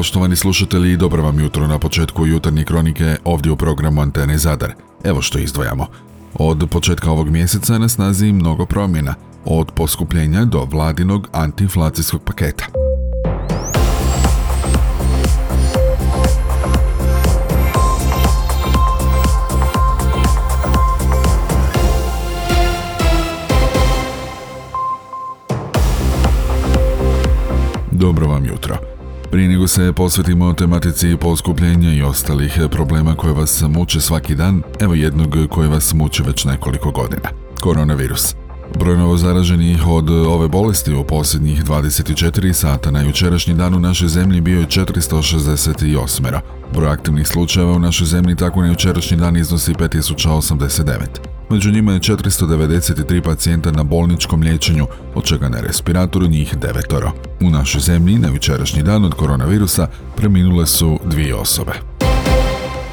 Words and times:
Poštovani 0.00 0.36
slušatelji, 0.36 0.96
dobro 0.96 1.22
vam 1.22 1.40
jutro 1.40 1.66
na 1.66 1.78
početku 1.78 2.26
jutarnje 2.26 2.64
kronike 2.64 3.16
ovdje 3.24 3.52
u 3.52 3.56
programu 3.56 4.02
Antene 4.02 4.38
Zadar. 4.38 4.72
Evo 5.04 5.22
što 5.22 5.38
izdvojamo. 5.38 5.86
Od 6.34 6.68
početka 6.70 7.10
ovog 7.10 7.30
mjeseca 7.30 7.78
na 7.78 7.88
snazi 7.88 8.32
mnogo 8.32 8.66
promjena, 8.66 9.14
od 9.44 9.72
poskupljenja 9.72 10.44
do 10.44 10.64
vladinog 10.64 11.28
antiinflacijskog 11.32 12.22
paketa. 12.22 12.64
Prije 29.30 29.48
nego 29.48 29.68
se 29.68 29.92
posvetimo 29.92 30.52
tematici 30.52 31.16
poskupljenja 31.20 31.92
i 31.92 32.02
ostalih 32.02 32.58
problema 32.70 33.14
koje 33.14 33.32
vas 33.32 33.64
muče 33.68 34.00
svaki 34.00 34.34
dan, 34.34 34.62
evo 34.80 34.94
jednog 34.94 35.36
koje 35.50 35.68
vas 35.68 35.94
muče 35.94 36.22
već 36.22 36.44
nekoliko 36.44 36.90
godina. 36.90 37.28
Koronavirus. 37.60 38.34
Broj 38.78 38.96
novo 38.96 39.16
zaraženih 39.16 39.86
od 39.86 40.10
ove 40.10 40.48
bolesti 40.48 40.94
u 40.94 41.04
posljednjih 41.04 41.64
24 41.64 42.52
sata 42.52 42.90
na 42.90 43.02
jučerašnji 43.02 43.54
dan 43.54 43.74
u 43.74 43.80
našoj 43.80 44.08
zemlji 44.08 44.40
bio 44.40 44.60
je 44.60 44.66
468. 44.66 46.40
Broj 46.74 46.90
aktivnih 46.90 47.28
slučajeva 47.28 47.72
u 47.72 47.78
našoj 47.78 48.06
zemlji 48.06 48.36
tako 48.36 48.60
na 48.60 48.68
jučerašnji 48.68 49.16
dan 49.16 49.36
iznosi 49.36 49.74
5089. 49.74 51.29
Među 51.50 51.70
njima 51.70 51.92
je 51.92 52.00
493 52.00 53.22
pacijenta 53.22 53.70
na 53.70 53.82
bolničkom 53.82 54.42
liječenju, 54.42 54.86
od 55.14 55.24
čega 55.24 55.48
na 55.48 55.60
respiratoru 55.60 56.26
njih 56.26 56.54
devetoro. 56.56 57.12
U 57.40 57.50
našoj 57.50 57.80
zemlji 57.80 58.18
na 58.18 58.28
jučerašnji 58.28 58.82
dan 58.82 59.04
od 59.04 59.14
koronavirusa 59.14 59.88
preminule 60.16 60.66
su 60.66 60.98
dvije 61.04 61.34
osobe. 61.34 61.89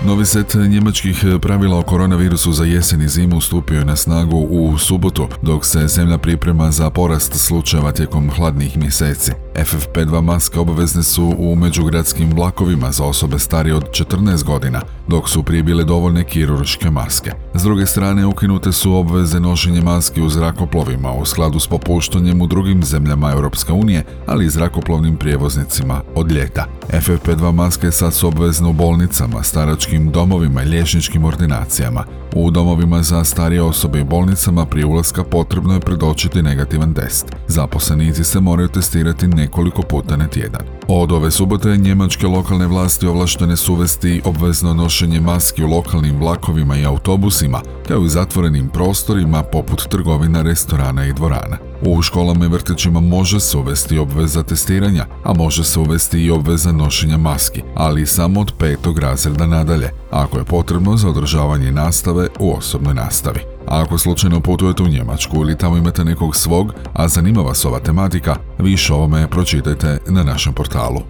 Novi 0.08 0.26
set 0.26 0.56
njemačkih 0.70 1.26
pravila 1.42 1.78
o 1.78 1.82
koronavirusu 1.82 2.52
za 2.52 2.66
jesen 2.66 3.02
i 3.02 3.08
zimu 3.08 3.42
stupio 3.42 3.80
je 3.80 3.86
na 3.86 3.96
snagu 3.96 4.38
u 4.38 4.78
subotu, 4.78 5.28
dok 5.42 5.66
se 5.66 5.88
zemlja 5.88 6.18
priprema 6.18 6.72
za 6.72 6.90
porast 6.90 7.34
slučajeva 7.36 7.92
tijekom 7.92 8.30
hladnih 8.30 8.78
mjeseci. 8.78 9.32
FFP2 9.56 10.22
maske 10.22 10.60
obavezne 10.60 11.04
su 11.04 11.36
u 11.38 11.56
međugradskim 11.56 12.34
vlakovima 12.34 12.92
za 12.92 13.04
osobe 13.04 13.40
starije 13.40 13.76
od 13.76 13.90
14 13.92 14.44
godina, 14.44 14.82
dok 15.08 15.30
su 15.30 15.44
prije 15.44 15.64
bile 15.64 15.84
dovoljne 15.84 16.24
kirurške 16.24 16.90
maske. 16.90 17.32
S 17.54 17.64
druge 17.64 17.86
strane, 17.86 18.26
ukinute 18.26 18.72
su 18.72 18.94
obveze 18.94 19.40
nošenja 19.40 19.82
maski 19.82 20.22
u 20.22 20.30
zrakoplovima 20.30 21.12
u 21.12 21.26
skladu 21.26 21.60
s 21.60 21.68
popuštanjem 21.68 22.42
u 22.42 22.48
drugim 22.48 22.84
zemljama 22.84 23.32
Europske 23.32 23.72
unije, 23.72 24.04
ali 24.28 24.46
i 24.46 24.50
zrakoplovnim 24.50 25.18
prijevoznicima 25.18 26.02
od 26.16 26.32
ljeta. 26.32 26.66
FFP2 26.90 27.52
maske 27.52 27.92
sad 27.92 28.14
su 28.14 28.28
obvezne 28.28 28.68
u 28.68 28.74
bolnicama, 28.74 29.44
staračkim 29.44 29.97
domovima 30.06 30.64
i 30.64 30.66
liječničkim 30.66 31.26
ordinacijama. 31.26 32.03
U 32.36 32.52
domovima 32.52 33.03
za 33.03 33.23
starije 33.23 33.62
osobe 33.62 34.00
i 34.00 34.04
bolnicama 34.04 34.66
prije 34.66 34.86
ulaska 34.86 35.23
potrebno 35.23 35.73
je 35.73 35.80
predočiti 35.80 36.42
negativan 36.42 36.94
test. 36.94 37.26
Zaposlenici 37.48 38.23
se 38.23 38.39
moraju 38.39 38.67
testirati 38.67 39.28
nekoliko 39.28 39.81
puta 39.81 40.16
na 40.17 40.28
tjedan. 40.28 40.62
Od 40.88 41.12
ove 41.12 41.31
subote 41.31 41.78
njemačke 41.78 42.28
lokalne 42.28 42.67
vlasti 42.67 43.08
ovlaštene 43.08 43.58
su 43.58 43.73
uvesti 43.73 44.22
obvezno 44.26 44.73
nošenje 44.73 45.20
maski 45.20 45.64
u 45.64 45.67
lokalnim 45.67 46.20
vlakovima 46.20 46.78
i 46.78 46.86
autobusima, 46.86 47.61
kao 47.88 48.06
i 48.06 48.09
zatvorenim 48.09 48.70
prostorima 48.70 49.44
poput 49.44 49.88
trgovina, 49.89 50.42
restorana 50.42 51.06
i 51.06 51.14
dvorana. 51.14 51.67
U 51.81 52.02
školama 52.02 52.45
i 52.45 52.47
vrtićima 52.47 53.00
može 53.00 53.39
se 53.39 53.58
uvesti 53.58 53.97
obveza 53.97 54.44
testiranja, 54.44 55.06
a 55.23 55.33
može 55.33 55.64
se 55.64 55.80
uvesti 55.80 56.20
i 56.20 56.31
obveza 56.31 56.72
nošenja 56.72 57.17
maski, 57.17 57.61
ali 57.75 58.06
samo 58.06 58.39
od 58.39 58.53
petog 58.58 59.00
razreda 59.00 59.45
nadalje, 59.45 59.89
ako 60.11 60.38
je 60.38 60.44
potrebno 60.44 60.98
za 60.98 61.09
održavanje 61.09 61.72
nastave 61.72 62.27
u 62.39 62.55
osobnoj 62.58 62.93
nastavi. 62.93 63.39
A 63.67 63.82
ako 63.82 63.98
slučajno 63.98 64.39
putujete 64.39 64.83
u 64.83 64.87
Njemačku 64.87 65.37
ili 65.37 65.58
tamo 65.58 65.77
imate 65.77 66.04
nekog 66.04 66.36
svog, 66.36 66.73
a 66.93 67.08
zanima 67.08 67.42
vas 67.42 67.66
ova 67.66 67.80
tematika, 67.80 68.36
više 68.60 68.93
ovome 68.93 69.27
pročitajte 69.27 69.99
na 70.08 70.23
našem 70.23 70.54
portalu. 70.54 71.02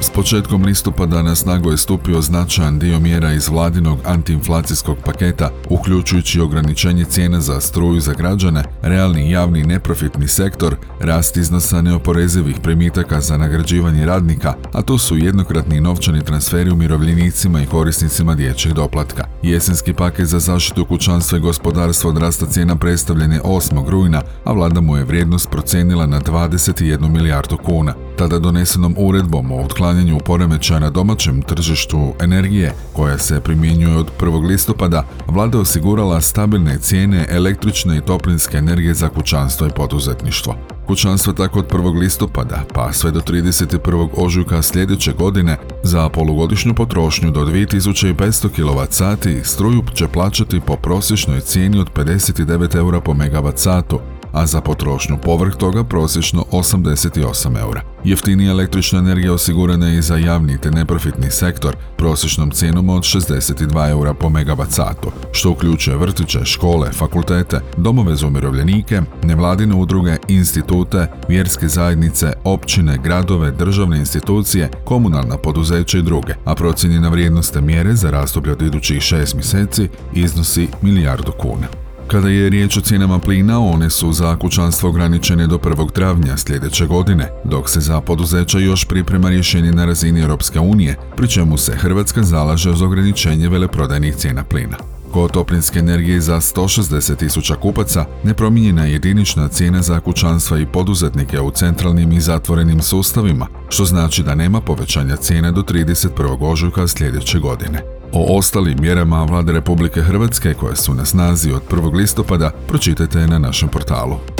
S 0.00 0.10
početkom 0.10 0.64
listopada 0.64 1.22
na 1.22 1.34
snagu 1.34 1.70
je 1.70 1.76
stupio 1.76 2.20
značajan 2.20 2.78
dio 2.78 3.00
mjera 3.00 3.32
iz 3.32 3.48
vladinog 3.48 3.98
antiinflacijskog 4.04 4.96
paketa, 5.04 5.50
uključujući 5.70 6.40
ograničenje 6.40 7.04
cijena 7.04 7.40
za 7.40 7.60
struju 7.60 8.00
za 8.00 8.12
građane, 8.12 8.64
realni 8.82 9.30
javni 9.30 9.62
neprofitni 9.62 10.28
sektor, 10.28 10.76
rast 11.00 11.36
iznosa 11.36 11.82
neoporezivih 11.82 12.56
primitaka 12.62 13.20
za 13.20 13.36
nagrađivanje 13.36 14.06
radnika, 14.06 14.54
a 14.72 14.82
to 14.82 14.98
su 14.98 15.16
jednokratni 15.16 15.80
novčani 15.80 16.24
transferi 16.24 16.70
umirovljenicima 16.70 17.62
i 17.62 17.66
korisnicima 17.66 18.34
dječjeg 18.34 18.74
doplatka. 18.74 19.24
Jesenski 19.42 19.92
paket 19.92 20.26
za 20.26 20.38
zaštitu 20.38 20.84
kućanstva 20.84 21.38
i 21.38 21.40
gospodarstva 21.40 22.10
od 22.10 22.18
rasta 22.18 22.46
cijena 22.46 22.76
predstavljen 22.76 23.32
je 23.32 23.40
8. 23.40 23.88
rujna, 23.88 24.22
a 24.44 24.52
vlada 24.52 24.80
mu 24.80 24.96
je 24.96 25.04
vrijednost 25.04 25.50
procijenila 25.50 26.06
na 26.06 26.20
21 26.20 27.08
milijardu 27.08 27.56
kuna. 27.56 27.94
Tada 28.18 28.38
donesenom 28.38 28.94
uredbom 28.98 29.52
o 29.52 29.60
otklanjanju 29.60 30.18
poremećaja 30.18 30.80
na 30.80 30.90
domaćem 30.90 31.42
tržištu 31.42 32.14
energije, 32.20 32.72
koja 32.92 33.18
se 33.18 33.40
primjenjuje 33.40 33.96
od 33.96 34.10
1. 34.20 34.46
listopada, 34.46 35.04
vlada 35.26 35.58
osigurala 35.58 36.20
stabilne 36.20 36.78
cijene 36.78 37.26
električne 37.30 37.96
i 37.96 38.00
toplinske 38.00 38.56
energije 38.56 38.75
za 38.94 39.08
kućanstvo 39.08 39.66
i 39.66 39.70
poduzetništvo. 39.70 40.54
Kućanstva 40.86 41.32
tako 41.32 41.58
od 41.58 41.70
1. 41.70 41.98
listopada 41.98 42.64
pa 42.74 42.92
sve 42.92 43.10
do 43.10 43.20
31. 43.20 44.08
ožujka 44.16 44.62
sljedeće 44.62 45.12
godine 45.12 45.58
za 45.82 46.08
polugodišnju 46.08 46.74
potrošnju 46.74 47.30
do 47.30 47.44
2500 47.44 48.48
kWh 48.56 49.44
struju 49.44 49.82
će 49.94 50.08
plaćati 50.08 50.60
po 50.66 50.76
prosječnoj 50.76 51.40
cijeni 51.40 51.78
od 51.78 51.92
59 51.94 52.76
eura 52.76 53.00
po 53.00 53.12
MWh, 53.12 53.98
a 54.36 54.46
za 54.46 54.60
potrošnju 54.60 55.18
povrh 55.22 55.54
toga 55.54 55.84
prosječno 55.84 56.44
88 56.52 57.60
eura. 57.60 57.82
Jeftinija 58.04 58.50
električna 58.50 58.98
energija 58.98 59.32
osigurana 59.32 59.88
je 59.88 59.98
i 59.98 60.02
za 60.02 60.16
javni 60.16 60.58
te 60.58 60.70
neprofitni 60.70 61.30
sektor 61.30 61.76
prosječnom 61.96 62.50
cijenom 62.50 62.88
od 62.88 63.02
62 63.02 63.90
eura 63.90 64.14
po 64.14 64.28
megawattsatu, 64.28 65.10
što 65.32 65.50
uključuje 65.50 65.96
vrtiće, 65.96 66.44
škole, 66.44 66.92
fakultete, 66.92 67.60
domove 67.76 68.16
za 68.16 68.26
umirovljenike, 68.26 69.02
nevladine 69.22 69.74
udruge, 69.74 70.16
institute, 70.28 71.06
vjerske 71.28 71.68
zajednice, 71.68 72.32
općine, 72.44 72.98
gradove, 73.04 73.50
državne 73.50 73.98
institucije, 73.98 74.70
komunalna 74.84 75.36
poduzeća 75.36 75.98
i 75.98 76.02
druge, 76.02 76.34
a 76.44 76.54
procijenjena 76.54 77.08
vrijednost 77.08 77.52
te 77.52 77.60
mjere 77.60 77.94
za 77.94 78.10
razdoblje 78.10 78.52
od 78.52 78.62
idućih 78.62 79.02
šest 79.02 79.34
mjeseci 79.34 79.88
iznosi 80.14 80.68
milijardu 80.82 81.32
kuna. 81.38 81.85
Kada 82.08 82.28
je 82.28 82.50
riječ 82.50 82.76
o 82.76 82.80
cijenama 82.80 83.18
plina, 83.18 83.60
one 83.60 83.90
su 83.90 84.12
za 84.12 84.36
kućanstvo 84.36 84.88
ograničene 84.88 85.46
do 85.46 85.58
1. 85.58 85.92
travnja 85.92 86.36
sljedeće 86.36 86.86
godine, 86.86 87.28
dok 87.44 87.70
se 87.70 87.80
za 87.80 88.00
poduzeća 88.00 88.58
još 88.58 88.84
priprema 88.84 89.30
rješenje 89.30 89.72
na 89.72 89.84
razini 89.84 90.20
Europske 90.20 90.60
unije, 90.60 90.96
pri 91.16 91.28
čemu 91.28 91.56
se 91.56 91.76
Hrvatska 91.76 92.22
zalaže 92.22 92.70
uz 92.70 92.82
ograničenje 92.82 93.48
veleprodajnih 93.48 94.16
cijena 94.16 94.44
plina. 94.44 94.76
Kod 95.12 95.30
toplinske 95.30 95.78
energije 95.78 96.20
za 96.20 96.36
160 96.36 97.16
tisuća 97.16 97.54
kupaca 97.54 98.04
nepromijenjena 98.24 98.84
je 98.84 98.92
jedinična 98.92 99.48
cijena 99.48 99.82
za 99.82 100.00
kućanstva 100.00 100.58
i 100.58 100.66
poduzetnike 100.66 101.40
u 101.40 101.50
centralnim 101.50 102.12
i 102.12 102.20
zatvorenim 102.20 102.82
sustavima, 102.82 103.46
što 103.68 103.84
znači 103.84 104.22
da 104.22 104.34
nema 104.34 104.60
povećanja 104.60 105.16
cijene 105.16 105.52
do 105.52 105.62
31. 105.62 106.36
ožujka 106.40 106.88
sljedeće 106.88 107.38
godine. 107.38 107.95
O 108.12 108.38
ostalim 108.38 108.76
mjerama 108.80 109.24
vlade 109.24 109.52
Republike 109.52 110.02
Hrvatske 110.02 110.54
koje 110.54 110.76
su 110.76 110.94
na 110.94 111.04
snazi 111.04 111.52
od 111.52 111.62
1. 111.70 111.94
listopada 111.94 112.50
pročitajte 112.68 113.26
na 113.26 113.38
našem 113.38 113.68
portalu. 113.68 114.35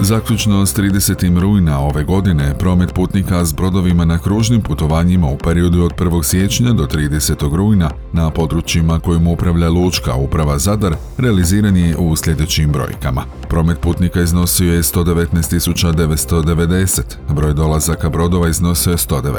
Zaključno 0.00 0.66
s 0.66 0.76
30. 0.76 1.38
rujna 1.38 1.80
ove 1.80 2.04
godine 2.04 2.54
promet 2.58 2.94
putnika 2.94 3.44
s 3.44 3.52
brodovima 3.52 4.04
na 4.04 4.18
kružnim 4.18 4.62
putovanjima 4.62 5.26
u 5.26 5.38
periodu 5.38 5.82
od 5.82 5.92
1. 5.92 6.22
siječnja 6.22 6.72
do 6.72 6.86
30. 6.86 7.56
rujna 7.56 7.90
na 8.12 8.30
područjima 8.30 9.00
kojim 9.00 9.26
upravlja 9.26 9.70
Lučka 9.70 10.14
uprava 10.14 10.58
Zadar 10.58 10.94
realiziran 11.18 11.76
je 11.76 11.96
u 11.96 12.16
sljedećim 12.16 12.72
brojkama. 12.72 13.22
Promet 13.48 13.80
putnika 13.80 14.20
iznosio 14.20 14.74
je 14.74 14.82
119.990, 14.82 17.02
broj 17.28 17.54
dolazaka 17.54 18.08
brodova 18.08 18.48
iznosio 18.48 18.90
je 18.90 18.96
119. 18.96 19.34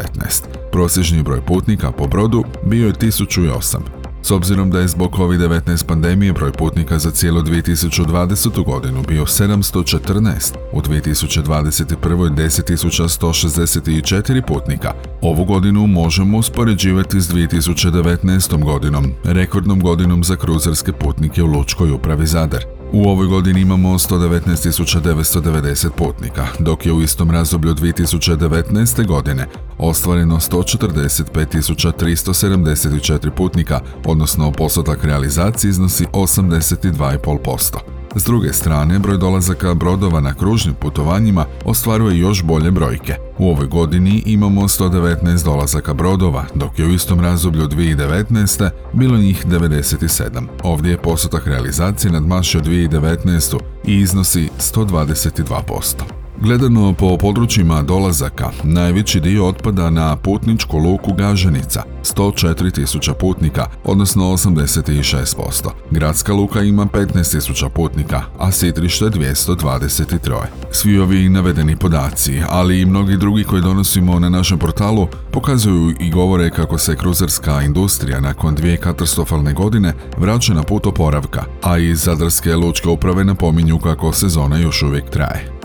Prosječni 0.71 1.23
broj 1.23 1.41
putnika 1.41 1.91
po 1.91 2.07
brodu 2.07 2.43
bio 2.65 2.87
je 2.87 2.93
1008. 2.93 3.98
S 4.21 4.31
obzirom 4.31 4.71
da 4.71 4.79
je 4.79 4.87
zbog 4.87 5.11
COVID-19 5.11 5.85
pandemije 5.85 6.33
broj 6.33 6.51
putnika 6.51 6.99
za 6.99 7.11
cijelu 7.11 7.41
2020. 7.41 8.65
godinu 8.65 9.03
bio 9.07 9.25
714, 9.25 10.53
u 10.73 10.81
2021. 10.81 12.35
10.164 12.35 14.41
putnika, 14.47 14.93
ovu 15.21 15.45
godinu 15.45 15.87
možemo 15.87 16.37
uspoređivati 16.37 17.21
s 17.21 17.29
2019. 17.29 18.63
godinom, 18.63 19.11
rekordnom 19.23 19.79
godinom 19.79 20.23
za 20.23 20.35
kruzerske 20.35 20.93
putnike 20.93 21.43
u 21.43 21.47
Lučkoj 21.47 21.91
upravi 21.91 22.27
Zadar. 22.27 22.78
U 22.93 23.09
ovoj 23.09 23.27
godini 23.27 23.61
imamo 23.61 23.89
119.990 23.89 25.89
putnika, 25.89 26.47
dok 26.59 26.85
je 26.85 26.93
u 26.93 27.01
istom 27.01 27.31
razdoblju 27.31 27.73
2019. 27.73 29.07
godine 29.07 29.47
ostvareno 29.77 30.35
145.374 30.35 33.29
putnika, 33.29 33.79
odnosno 34.05 34.51
postotak 34.51 35.03
realizacije 35.03 35.69
iznosi 35.69 36.05
82,5%. 36.05 37.98
S 38.15 38.23
druge 38.23 38.53
strane, 38.53 38.99
broj 38.99 39.17
dolazaka 39.17 39.73
brodova 39.73 40.19
na 40.19 40.33
kružnim 40.33 40.75
putovanjima 40.75 41.45
ostvaruje 41.65 42.19
još 42.19 42.43
bolje 42.43 42.71
brojke. 42.71 43.15
U 43.37 43.49
ovoj 43.49 43.67
godini 43.67 44.23
imamo 44.25 44.61
119 44.61 45.43
dolazaka 45.45 45.93
brodova, 45.93 46.45
dok 46.55 46.79
je 46.79 46.85
u 46.85 46.93
istom 46.93 47.19
razdoblju 47.19 47.67
2019. 47.67 48.69
bilo 48.93 49.17
njih 49.17 49.45
97. 49.45 50.47
Ovdje 50.63 50.91
je 50.91 51.01
postotak 51.01 51.47
realizacije 51.47 52.11
nadmašio 52.11 52.61
2019. 52.61 53.57
i 53.85 53.99
iznosi 53.99 54.49
122%. 54.59 56.28
Gledano 56.41 56.93
po 56.93 57.17
područjima 57.17 57.81
dolazaka, 57.81 58.49
najveći 58.63 59.19
dio 59.19 59.47
otpada 59.47 59.89
na 59.89 60.15
putničku 60.15 60.77
luku 60.77 61.13
Gaženica, 61.13 61.83
104.000 62.03 63.13
putnika, 63.13 63.67
odnosno 63.83 64.23
86%. 64.23 65.69
Gradska 65.91 66.33
luka 66.33 66.61
ima 66.61 66.85
15.000 66.85 67.69
putnika, 67.69 68.21
a 68.37 68.51
sitrište 68.51 69.05
223. 69.05 70.41
Svi 70.71 70.99
ovi 70.99 71.29
navedeni 71.29 71.75
podaci, 71.75 72.41
ali 72.49 72.81
i 72.81 72.85
mnogi 72.85 73.17
drugi 73.17 73.43
koji 73.43 73.61
donosimo 73.61 74.19
na 74.19 74.29
našem 74.29 74.59
portalu, 74.59 75.07
pokazuju 75.31 75.93
i 75.99 76.11
govore 76.11 76.49
kako 76.49 76.77
se 76.77 76.95
kruzerska 76.95 77.61
industrija 77.61 78.19
nakon 78.19 78.55
dvije 78.55 78.77
katastrofalne 78.77 79.53
godine 79.53 79.93
vraća 80.17 80.53
na 80.53 80.63
put 80.63 80.85
oporavka, 80.85 81.43
a 81.63 81.77
i 81.77 81.95
zadarske 81.95 82.55
lučke 82.55 82.89
uprave 82.89 83.23
napominju 83.23 83.79
kako 83.79 84.13
sezona 84.13 84.57
još 84.57 84.83
uvijek 84.83 85.09
traje. 85.09 85.58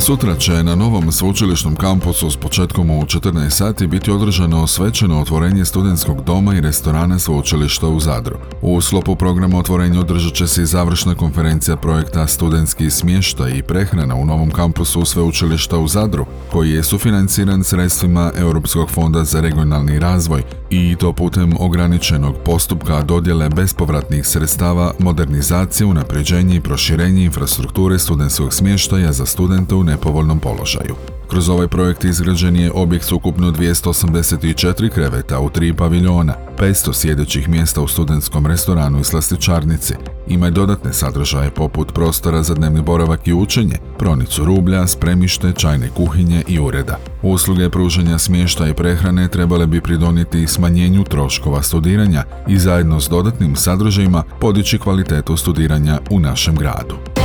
Sutra 0.00 0.36
će 0.36 0.62
na 0.62 0.74
novom 0.74 1.12
sveučilišnom 1.12 1.76
kampusu 1.76 2.30
s 2.30 2.36
početkom 2.36 2.90
u 2.90 3.02
14 3.02 3.50
sati 3.50 3.86
biti 3.86 4.10
održano 4.10 4.66
svečano 4.66 5.20
otvorenje 5.20 5.64
studentskog 5.64 6.24
doma 6.24 6.54
i 6.54 6.60
restorana 6.60 7.18
sveučilišta 7.18 7.88
u 7.88 8.00
Zadru. 8.00 8.36
U 8.62 8.80
sklopu 8.80 9.16
programa 9.16 9.58
otvorenja 9.58 10.00
održat 10.00 10.34
će 10.34 10.46
se 10.46 10.62
i 10.62 10.66
završna 10.66 11.14
konferencija 11.14 11.76
projekta 11.76 12.26
Studentski 12.26 12.90
smještaj 12.90 13.50
i 13.58 13.62
prehrana 13.62 14.14
u 14.14 14.26
novom 14.26 14.50
kampusu 14.50 15.04
sveučilišta 15.04 15.78
u 15.78 15.88
Zadru, 15.88 16.26
koji 16.52 16.70
je 16.70 16.82
sufinanciran 16.82 17.64
sredstvima 17.64 18.32
Europskog 18.36 18.90
fonda 18.90 19.24
za 19.24 19.40
regionalni 19.40 19.98
razvoj 19.98 20.42
i 20.70 20.96
to 21.00 21.12
putem 21.12 21.52
ograničenog 21.58 22.36
postupka 22.44 23.02
dodjele 23.02 23.48
bespovratnih 23.48 24.26
sredstava, 24.26 24.92
modernizacije, 24.98 25.86
unapređenje 25.86 26.56
i 26.56 26.60
proširenje 26.60 27.24
infrastrukture 27.24 27.98
studentskog 27.98 28.54
smještaja 28.54 29.12
za 29.12 29.26
studente 29.26 29.74
u 29.74 29.84
nepovoljnom 29.88 30.40
položaju. 30.40 30.94
Kroz 31.28 31.48
ovaj 31.48 31.68
projekt 31.68 32.04
izgrađen 32.04 32.56
je 32.56 32.72
objekt 32.72 33.04
s 33.04 33.12
ukupno 33.12 33.50
284 33.50 34.90
kreveta 34.90 35.40
u 35.40 35.50
tri 35.50 35.72
paviljona, 35.72 36.34
500 36.58 36.94
sjedećih 36.94 37.48
mjesta 37.48 37.80
u 37.80 37.88
studentskom 37.88 38.46
restoranu 38.46 39.00
i 39.00 39.04
slastičarnici. 39.04 39.94
Ima 40.28 40.48
i 40.48 40.50
dodatne 40.50 40.92
sadržaje 40.92 41.50
poput 41.50 41.94
prostora 41.94 42.42
za 42.42 42.54
dnevni 42.54 42.82
boravak 42.82 43.26
i 43.26 43.32
učenje, 43.32 43.78
pronicu 43.98 44.44
rublja, 44.44 44.86
spremište, 44.86 45.52
čajne 45.52 45.88
kuhinje 45.96 46.42
i 46.48 46.58
ureda. 46.58 46.98
Usluge 47.22 47.70
pružanja 47.70 48.18
smješta 48.18 48.68
i 48.68 48.74
prehrane 48.74 49.28
trebale 49.28 49.66
bi 49.66 49.80
pridonijeti 49.80 50.46
smanjenju 50.46 51.04
troškova 51.04 51.62
studiranja 51.62 52.24
i 52.48 52.58
zajedno 52.58 53.00
s 53.00 53.08
dodatnim 53.08 53.56
sadržajima 53.56 54.22
podići 54.40 54.78
kvalitetu 54.78 55.36
studiranja 55.36 55.98
u 56.10 56.20
našem 56.20 56.56
gradu. 56.56 57.17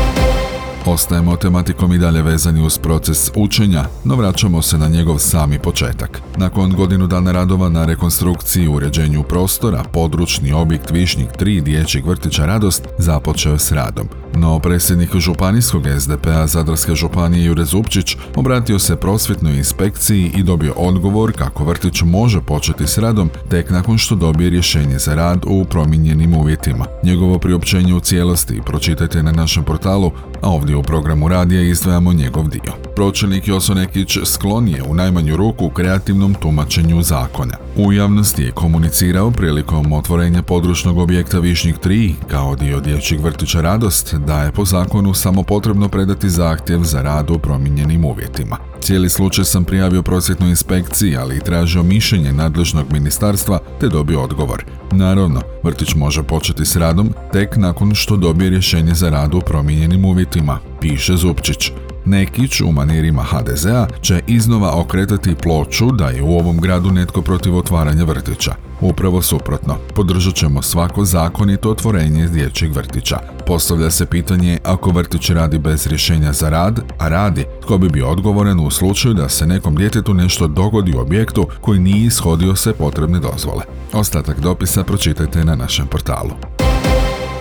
Ostajemo 0.85 1.35
tematikom 1.35 1.93
i 1.93 1.97
dalje 1.97 2.21
vezani 2.21 2.61
uz 2.61 2.77
proces 2.77 3.31
učenja, 3.35 3.85
no 4.03 4.15
vraćamo 4.15 4.61
se 4.61 4.77
na 4.77 4.87
njegov 4.87 5.17
sami 5.17 5.59
početak. 5.59 6.21
Nakon 6.37 6.73
godinu 6.75 7.07
dana 7.07 7.31
radova 7.31 7.69
na 7.69 7.85
rekonstrukciji 7.85 8.63
i 8.63 8.67
uređenju 8.67 9.23
prostora, 9.23 9.83
područni 9.93 10.53
objekt 10.53 10.91
Višnjik 10.91 11.29
3 11.39 11.61
dječjeg 11.61 12.07
vrtića 12.07 12.45
Radost 12.45 12.87
započeo 12.97 13.57
s 13.57 13.71
radom. 13.71 14.22
No 14.35 14.59
predsjednik 14.59 15.15
županijskog 15.15 15.83
SDP-a 15.99 16.47
Zadarske 16.47 16.95
županije 16.95 17.45
Jure 17.45 17.65
Zupčić 17.65 18.17
obratio 18.35 18.79
se 18.79 18.95
prosvjetnoj 18.95 19.57
inspekciji 19.57 20.31
i 20.35 20.43
dobio 20.43 20.73
odgovor 20.77 21.31
kako 21.31 21.63
vrtić 21.63 22.01
može 22.01 22.41
početi 22.41 22.87
s 22.87 22.97
radom 22.97 23.29
tek 23.49 23.69
nakon 23.69 23.97
što 23.97 24.15
dobije 24.15 24.49
rješenje 24.49 24.99
za 24.99 25.15
rad 25.15 25.43
u 25.47 25.65
promijenjenim 25.65 26.33
uvjetima. 26.33 26.85
Njegovo 27.03 27.39
priopćenje 27.39 27.93
u 27.93 27.99
cijelosti 27.99 28.61
pročitajte 28.65 29.23
na 29.23 29.31
našem 29.31 29.63
portalu, 29.63 30.11
a 30.41 30.49
ovdje 30.49 30.75
u 30.75 30.83
programu 30.83 31.27
radija 31.27 31.61
izdvajamo 31.61 32.13
njegov 32.13 32.47
dio. 32.47 32.73
Pročelnik 32.95 33.47
Joso 33.47 33.73
Nekić 33.73 34.17
sklon 34.25 34.67
je 34.67 34.83
u 34.83 34.93
najmanju 34.93 35.37
ruku 35.37 35.69
kreativnom 35.69 36.33
tumačenju 36.33 37.01
zakona. 37.01 37.57
U 37.75 37.93
javnosti 37.93 38.43
je 38.43 38.51
komunicirao 38.51 39.31
prilikom 39.31 39.93
otvorenja 39.93 40.41
područnog 40.41 40.97
objekta 40.97 41.39
Višnjik 41.39 41.75
3 41.85 42.13
kao 42.27 42.55
dio 42.55 42.79
dječjeg 42.79 43.21
vrtića 43.21 43.61
Radost 43.61 44.15
da 44.27 44.41
je 44.41 44.51
po 44.51 44.65
zakonu 44.65 45.13
samo 45.13 45.43
potrebno 45.43 45.89
predati 45.89 46.29
zahtjev 46.29 46.83
za 46.83 47.01
rad 47.01 47.29
u 47.29 47.39
promijenjenim 47.39 48.05
uvjetima. 48.05 48.57
Cijeli 48.81 49.09
slučaj 49.09 49.45
sam 49.45 49.63
prijavio 49.63 50.03
prosvjetnoj 50.03 50.49
inspekciji, 50.49 51.17
ali 51.17 51.37
i 51.37 51.39
tražio 51.39 51.83
mišljenje 51.83 52.33
nadležnog 52.33 52.85
ministarstva 52.91 53.59
te 53.79 53.89
dobio 53.89 54.21
odgovor. 54.21 54.65
Naravno, 54.91 55.41
vrtić 55.63 55.95
može 55.95 56.23
početi 56.23 56.65
s 56.65 56.75
radom 56.75 57.13
tek 57.31 57.57
nakon 57.57 57.95
što 57.95 58.17
dobije 58.17 58.49
rješenje 58.49 58.93
za 58.93 59.09
rad 59.09 59.33
u 59.33 59.41
promijenjenim 59.41 60.05
uvjetima, 60.05 60.59
piše 60.81 61.15
Zupčić. 61.15 61.71
Nekić 62.05 62.61
u 62.61 62.71
manirima 62.71 63.23
HDZ-a 63.23 63.87
će 64.01 64.21
iznova 64.27 64.79
okretati 64.79 65.35
ploču 65.35 65.91
da 65.91 66.07
je 66.07 66.23
u 66.23 66.37
ovom 66.37 66.57
gradu 66.57 66.91
netko 66.91 67.21
protiv 67.21 67.57
otvaranja 67.57 68.03
vrtića. 68.03 68.55
Upravo 68.81 69.21
suprotno, 69.21 69.77
podržat 69.95 70.35
ćemo 70.35 70.61
svako 70.61 71.05
zakonito 71.05 71.71
otvorenje 71.71 72.27
dječjeg 72.27 72.75
vrtića. 72.75 73.19
Postavlja 73.47 73.91
se 73.91 74.05
pitanje 74.05 74.59
ako 74.63 74.91
vrtić 74.91 75.29
radi 75.29 75.57
bez 75.57 75.87
rješenja 75.87 76.33
za 76.33 76.49
rad, 76.49 76.79
a 76.97 77.07
radi, 77.07 77.45
tko 77.61 77.77
bi 77.77 77.89
bio 77.89 78.09
odgovoran 78.09 78.59
u 78.59 78.69
slučaju 78.69 79.13
da 79.13 79.29
se 79.29 79.47
nekom 79.47 79.75
djetetu 79.75 80.13
nešto 80.13 80.47
dogodi 80.47 80.95
u 80.95 80.99
objektu 80.99 81.47
koji 81.61 81.79
nije 81.79 82.05
ishodio 82.05 82.55
sve 82.55 82.73
potrebne 82.73 83.19
dozvole. 83.19 83.63
Ostatak 83.93 84.39
dopisa 84.39 84.83
pročitajte 84.83 85.45
na 85.45 85.55
našem 85.55 85.87
portalu. 85.87 86.31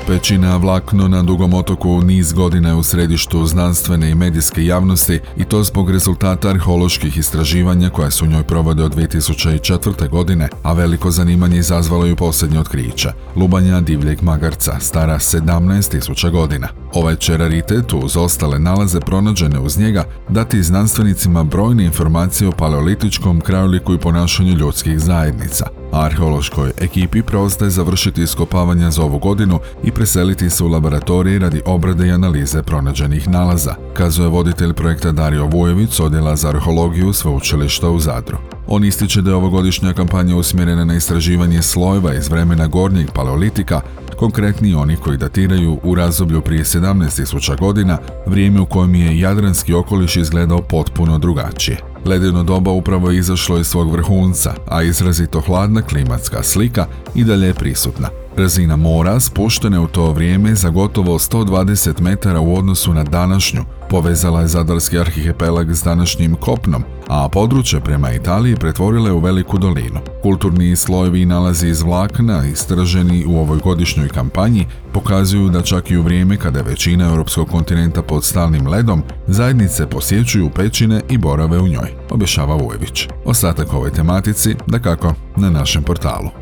Pećina 0.06 0.56
Vlakno 0.56 1.08
na 1.08 1.22
Dugom 1.22 1.54
otoku 1.54 2.02
niz 2.02 2.32
godina 2.32 2.68
je 2.68 2.74
u 2.74 2.82
središtu 2.82 3.46
znanstvene 3.46 4.10
i 4.10 4.14
medijske 4.14 4.64
javnosti 4.64 5.20
i 5.36 5.44
to 5.44 5.62
zbog 5.62 5.90
rezultata 5.90 6.48
arheoloških 6.48 7.16
istraživanja 7.16 7.90
koja 7.90 8.10
su 8.10 8.24
u 8.24 8.28
njoj 8.28 8.42
provode 8.42 8.84
od 8.84 8.96
2004. 8.96 10.08
godine, 10.08 10.48
a 10.62 10.72
veliko 10.72 11.10
zanimanje 11.10 11.58
izazvalo 11.58 12.06
ju 12.06 12.16
posljednje 12.16 12.60
otkriće. 12.60 13.08
Lubanja 13.36 13.80
divljeg 13.80 14.22
magarca, 14.22 14.80
stara 14.80 15.14
17.000 15.14 16.30
godina. 16.30 16.68
Ovaj 16.94 17.16
će 17.16 17.36
raritet 17.36 17.92
uz 17.92 18.16
ostale 18.16 18.58
nalaze 18.58 19.00
pronađene 19.00 19.58
uz 19.58 19.78
njega 19.78 20.04
dati 20.28 20.62
znanstvenicima 20.62 21.44
brojne 21.44 21.84
informacije 21.84 22.48
o 22.48 22.52
paleolitičkom 22.52 23.40
krajoliku 23.40 23.94
i 23.94 23.98
ponašanju 23.98 24.52
ljudskih 24.54 25.00
zajednica. 25.00 25.81
Arheološkoj 25.92 26.70
ekipi 26.78 27.22
preostaje 27.22 27.70
završiti 27.70 28.22
iskopavanja 28.22 28.90
za 28.90 29.02
ovu 29.02 29.18
godinu 29.18 29.58
i 29.84 29.90
preseliti 29.90 30.50
se 30.50 30.64
u 30.64 30.68
laboratoriji 30.68 31.38
radi 31.38 31.62
obrade 31.66 32.06
i 32.06 32.12
analize 32.12 32.62
pronađenih 32.62 33.28
nalaza, 33.28 33.74
kazuje 33.94 34.28
voditelj 34.28 34.72
projekta 34.72 35.12
Dario 35.12 35.46
Vujović 35.46 36.00
odjela 36.00 36.36
za 36.36 36.48
arheologiju 36.48 37.12
sveučilišta 37.12 37.90
u 37.90 37.98
Zadru. 37.98 38.38
On 38.66 38.84
ističe 38.84 39.22
da 39.22 39.30
je 39.30 39.36
ovogodišnja 39.36 39.92
kampanja 39.92 40.36
usmjerena 40.36 40.84
na 40.84 40.94
istraživanje 40.94 41.62
slojeva 41.62 42.14
iz 42.14 42.28
vremena 42.28 42.66
gornjeg 42.66 43.10
paleolitika, 43.14 43.80
konkretni 44.16 44.74
oni 44.74 44.96
koji 44.96 45.18
datiraju 45.18 45.78
u 45.82 45.94
razdoblju 45.94 46.40
prije 46.40 46.64
17.000 46.64 47.58
godina, 47.58 47.98
vrijeme 48.26 48.60
u 48.60 48.66
kojem 48.66 48.94
je 48.94 49.18
jadranski 49.18 49.74
okoliš 49.74 50.16
izgledao 50.16 50.62
potpuno 50.62 51.18
drugačije. 51.18 51.78
Ledeno 52.04 52.42
doba 52.42 52.70
upravo 52.70 53.10
je 53.10 53.18
izašlo 53.18 53.58
iz 53.58 53.66
svog 53.66 53.92
vrhunca, 53.92 54.54
a 54.68 54.82
izrazito 54.82 55.40
hladna 55.40 55.82
klimatska 55.82 56.42
slika 56.42 56.86
i 57.14 57.24
dalje 57.24 57.46
je 57.46 57.54
prisutna. 57.54 58.21
Razina 58.36 58.76
mora 58.76 59.20
spuštena 59.20 59.80
u 59.80 59.86
to 59.86 60.12
vrijeme 60.12 60.54
za 60.54 60.70
gotovo 60.70 61.18
120 61.18 62.00
metara 62.00 62.40
u 62.40 62.56
odnosu 62.56 62.94
na 62.94 63.04
današnju, 63.04 63.64
povezala 63.90 64.40
je 64.40 64.48
Zadarski 64.48 64.98
arhipelag 64.98 65.70
s 65.70 65.82
današnjim 65.82 66.34
kopnom, 66.34 66.84
a 67.08 67.28
područje 67.28 67.80
prema 67.80 68.12
Italiji 68.12 68.56
pretvorile 68.56 69.12
u 69.12 69.18
veliku 69.18 69.58
dolinu. 69.58 70.00
Kulturni 70.22 70.76
slojevi 70.76 71.22
i 71.22 71.26
nalazi 71.26 71.68
iz 71.68 71.82
vlakna, 71.82 72.46
istraženi 72.46 73.26
u 73.26 73.38
ovoj 73.38 73.58
godišnjoj 73.58 74.08
kampanji, 74.08 74.66
pokazuju 74.92 75.48
da 75.48 75.62
čak 75.62 75.90
i 75.90 75.96
u 75.96 76.02
vrijeme 76.02 76.36
kada 76.36 76.58
je 76.58 76.64
većina 76.64 77.08
europskog 77.08 77.48
kontinenta 77.48 78.02
pod 78.02 78.24
stalnim 78.24 78.66
ledom, 78.66 79.02
zajednice 79.26 79.86
posjećuju 79.86 80.50
pećine 80.50 81.02
i 81.10 81.18
borave 81.18 81.58
u 81.58 81.68
njoj, 81.68 81.92
obješava 82.10 82.54
Vujević. 82.54 83.08
Ostatak 83.24 83.72
ovoj 83.72 83.92
tematici, 83.92 84.54
da 84.66 84.78
kako, 84.78 85.14
na 85.36 85.50
našem 85.50 85.82
portalu. 85.82 86.41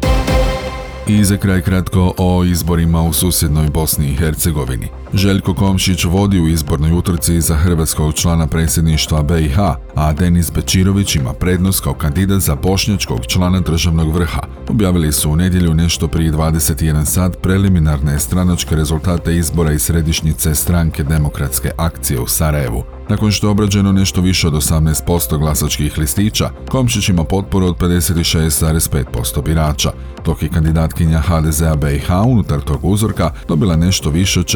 I 1.10 1.24
za 1.24 1.36
kraj 1.36 1.62
kratko 1.62 2.14
o 2.18 2.44
izborima 2.44 3.02
u 3.02 3.12
susjednoj 3.12 3.68
Bosni 3.68 4.06
i 4.06 4.16
Hercegovini. 4.16 4.99
Željko 5.14 5.54
Komšić 5.54 6.04
vodi 6.04 6.40
u 6.40 6.48
izbornoj 6.48 6.92
utrci 6.92 7.40
za 7.40 7.54
hrvatskog 7.54 8.14
člana 8.14 8.46
predsjedništva 8.46 9.22
BiH, 9.22 9.58
a 9.94 10.12
Denis 10.12 10.52
Bečirović 10.52 11.16
ima 11.16 11.32
prednost 11.32 11.80
kao 11.84 11.94
kandidat 11.94 12.40
za 12.40 12.54
bošnjačkog 12.54 13.26
člana 13.26 13.60
državnog 13.60 14.14
vrha. 14.14 14.40
Objavili 14.68 15.12
su 15.12 15.30
u 15.30 15.36
nedjelju 15.36 15.74
nešto 15.74 16.08
prije 16.08 16.32
21 16.32 17.04
sat 17.04 17.36
preliminarne 17.42 18.18
stranačke 18.18 18.76
rezultate 18.76 19.36
izbora 19.36 19.72
iz 19.72 19.82
središnjice 19.82 20.54
stranke 20.54 21.04
demokratske 21.04 21.70
akcije 21.76 22.20
u 22.20 22.26
Sarajevu. 22.26 22.84
Nakon 23.08 23.30
što 23.30 23.46
je 23.46 23.50
obrađeno 23.50 23.92
nešto 23.92 24.20
više 24.20 24.48
od 24.48 24.54
18% 24.54 25.38
glasačkih 25.38 25.98
listića, 25.98 26.50
Komšić 26.68 27.08
ima 27.08 27.24
potporu 27.24 27.66
od 27.66 27.76
56,5% 27.76 29.44
birača, 29.44 29.92
dok 30.24 30.42
je 30.42 30.48
kandidatkinja 30.48 31.20
HDZ-a 31.20 31.76
BiH 31.76 32.10
unutar 32.26 32.60
tog 32.60 32.84
uzorka 32.84 33.30
dobila 33.48 33.76
nešto 33.76 34.10
više 34.10 34.40
od 34.40 34.46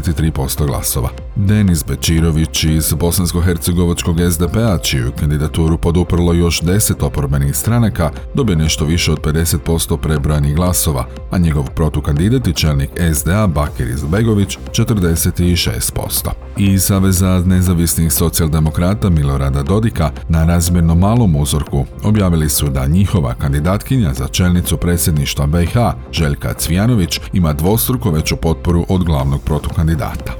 43% 0.00 0.66
glasova. 0.66 1.08
Denis 1.36 1.84
Bečirović 1.84 2.64
iz 2.64 2.92
bosansko-hercegovačkog 2.92 4.30
SDP-a, 4.30 4.78
čiju 4.78 5.12
kandidaturu 5.20 5.78
poduprlo 5.78 6.32
još 6.32 6.62
10 6.62 7.04
oporbenih 7.04 7.56
stranaka, 7.56 8.10
dobije 8.34 8.56
nešto 8.56 8.84
više 8.84 9.12
od 9.12 9.20
50% 9.20 9.96
prebrojanih 9.96 10.56
glasova, 10.56 11.06
a 11.30 11.38
njegov 11.38 11.70
protukandidat 11.70 12.46
i 12.46 12.52
čelnik 12.52 12.90
SDA 13.14 13.46
Bakir 13.46 13.88
Izbegović 13.88 14.58
46%. 14.70 16.30
I 16.56 16.78
Saveza 16.78 17.42
nezavisnih 17.46 18.12
socijaldemokrata 18.12 19.10
Milorada 19.10 19.62
Dodika 19.62 20.10
na 20.28 20.44
razmjerno 20.44 20.94
malom 20.94 21.36
uzorku 21.36 21.84
objavili 22.02 22.48
su 22.48 22.68
da 22.68 22.86
njihova 22.86 23.34
kandidatkinja 23.34 24.14
za 24.14 24.28
čelnicu 24.28 24.76
predsjedništva 24.76 25.46
BiH, 25.46 25.76
Željka 26.12 26.54
Cvijanović, 26.54 27.20
ima 27.32 27.52
dvostruko 27.52 28.10
veću 28.10 28.36
potporu 28.36 28.86
od 28.88 29.04
glavnog 29.04 29.40
protukandidata. 29.84 30.34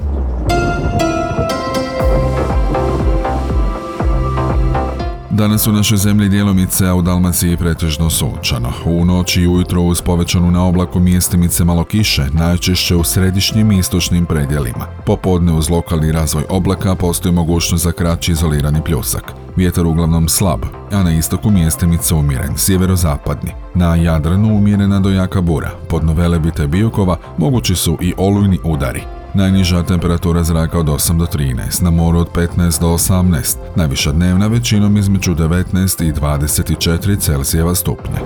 Danas 5.37 5.67
u 5.67 5.71
našoj 5.71 5.97
zemlji 5.97 6.29
dijelomice, 6.29 6.87
a 6.87 6.95
u 6.95 7.01
Dalmaciji 7.01 7.57
pretežno 7.57 8.09
sunčano. 8.09 8.73
U 8.85 9.05
noći 9.05 9.41
i 9.41 9.47
ujutro 9.47 9.81
uz 9.81 10.01
povećanu 10.01 10.51
na 10.51 10.65
oblaku 10.65 10.99
mjestimice 10.99 11.63
malo 11.63 11.83
kiše, 11.83 12.27
najčešće 12.33 12.95
u 12.95 13.03
središnjim 13.03 13.71
i 13.71 13.79
istočnim 13.79 14.25
predjelima. 14.25 14.85
Popodne 15.05 15.53
uz 15.53 15.69
lokalni 15.69 16.11
razvoj 16.11 16.43
oblaka 16.49 16.95
postoji 16.95 17.33
mogućnost 17.33 17.83
za 17.83 17.91
kraći 17.91 18.31
izolirani 18.31 18.81
pljusak. 18.85 19.33
Vjetar 19.55 19.85
uglavnom 19.85 20.29
slab, 20.29 20.59
a 20.91 21.03
na 21.03 21.13
istoku 21.13 21.51
mjestimice 21.51 22.15
umjeren, 22.15 22.57
sjeverozapadni. 22.57 23.51
Na 23.73 23.95
Jadranu 23.95 24.57
umjerena 24.57 24.99
do 24.99 25.09
jaka 25.09 25.41
bura, 25.41 25.71
pod 25.89 26.03
Novelebite 26.03 26.67
Biokova 26.67 27.17
mogući 27.37 27.75
su 27.75 27.97
i 28.01 28.13
olujni 28.17 28.59
udari. 28.63 29.03
Najniža 29.35 29.83
temperatura 29.83 30.43
zraka 30.43 30.79
od 30.79 30.85
8 30.85 31.17
do 31.17 31.25
13, 31.25 31.83
na 31.83 31.91
moru 31.91 32.19
od 32.19 32.27
15 32.35 32.81
do 32.81 32.87
18, 32.87 33.57
najviša 33.75 34.11
dnevna 34.11 34.47
većinom 34.47 34.97
između 34.97 35.35
19 35.35 36.03
i 36.09 36.13
24 36.13 37.19
Celzijeva 37.19 37.75
stupnja. 37.75 38.19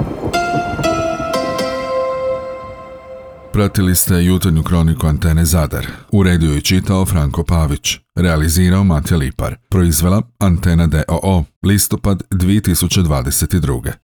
Pratili 3.53 3.95
ste 3.95 4.23
jutarnju 4.23 4.63
kroniku 4.63 5.07
Antene 5.07 5.45
Zadar. 5.45 5.87
Uredio 6.11 6.55
i 6.55 6.61
čitao 6.61 7.05
Franko 7.05 7.43
Pavić. 7.43 7.97
Realizirao 8.15 8.83
Matja 8.83 9.17
Lipar. 9.17 9.55
Proizvela 9.69 10.21
Antena 10.39 10.87
DOO. 10.87 11.43
Listopad 11.63 12.23
2022. 12.31 13.91